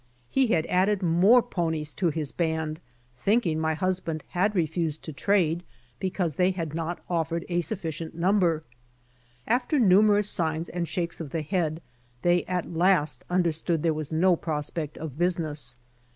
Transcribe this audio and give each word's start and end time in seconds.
He 0.31 0.47
had 0.47 0.65
added 0.65 1.03
more 1.03 1.43
ponies' 1.43 1.93
to 1.93 2.07
his 2.09 2.31
band, 2.31 2.79
thinking 3.19 3.59
my 3.59 3.75
hus 3.75 3.99
band 3.99 4.23
had 4.29 4.55
refused 4.55 5.03
to 5.03 5.13
trade 5.13 5.61
because 5.99 6.33
they 6.33 6.49
had 6.49 6.73
not 6.73 7.03
offered 7.07 7.45
a 7.49 7.61
sufficient 7.61 8.15
number. 8.15 8.63
After 9.45 9.77
numerous 9.77 10.27
signs 10.27 10.69
and 10.69 10.87
shakes 10.87 11.21
of 11.21 11.29
the 11.29 11.43
head, 11.43 11.83
they 12.23 12.43
at 12.45 12.73
last 12.73 13.23
understood 13.29 13.83
there 13.83 13.93
was 13.93 14.11
no 14.11 14.35
prospect 14.35 14.97
of 14.97 15.19
business. 15.19 15.77